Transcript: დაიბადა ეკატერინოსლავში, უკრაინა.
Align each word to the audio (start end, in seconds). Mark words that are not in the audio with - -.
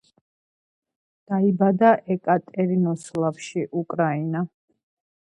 დაიბადა 1.33 1.91
ეკატერინოსლავში, 2.15 3.63
უკრაინა. 3.83 4.43